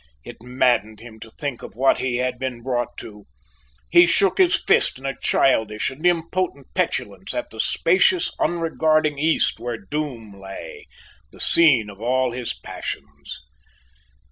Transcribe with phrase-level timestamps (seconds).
[0.23, 3.27] It maddened him to think of what he had been brought to;
[3.91, 9.59] he shook his fist in a childish and impotent petulance at the spacious unregarding east
[9.59, 10.87] where Doom lay
[11.31, 13.43] the scene of all his passions.